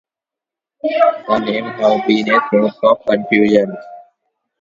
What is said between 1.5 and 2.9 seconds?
has been a source